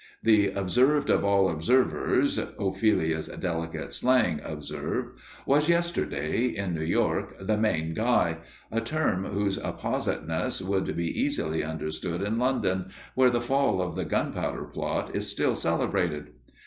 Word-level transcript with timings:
The 0.23 0.47
"observed 0.53 1.11
of 1.11 1.23
all 1.23 1.47
observers" 1.47 2.39
(Ophelia's 2.57 3.27
delicate 3.27 3.93
slang, 3.93 4.41
observe) 4.43 5.11
was, 5.45 5.69
yesterday, 5.69 6.47
in 6.47 6.73
New 6.73 6.81
York 6.83 7.35
"the 7.39 7.55
main 7.55 7.93
Guy," 7.93 8.39
a 8.71 8.81
term 8.81 9.25
whose 9.25 9.59
appositeness 9.59 10.59
would 10.59 10.95
be 10.97 11.05
easily 11.21 11.63
understood 11.63 12.23
in 12.23 12.39
London, 12.39 12.87
where 13.13 13.29
the 13.29 13.39
fall 13.41 13.79
of 13.79 13.93
the 13.95 14.05
Gunpowder 14.05 14.63
Plot 14.65 15.15
is 15.15 15.29
still 15.29 15.53
celebrated. 15.53 16.29